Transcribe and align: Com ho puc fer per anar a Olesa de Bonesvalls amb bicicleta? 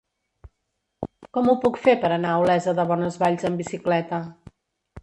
Com 1.37 1.51
ho 1.51 1.55
puc 1.65 1.77
fer 1.83 1.95
per 2.07 2.11
anar 2.17 2.33
a 2.33 2.41
Olesa 2.47 2.75
de 2.81 2.87
Bonesvalls 2.95 3.47
amb 3.53 3.65
bicicleta? 3.65 4.27